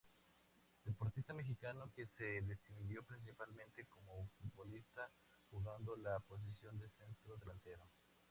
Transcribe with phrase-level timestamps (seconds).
[0.83, 5.11] Deportista mexicano que se distinguió, principalmente, como futbolista,
[5.51, 7.87] jugando la posición de centro delantero.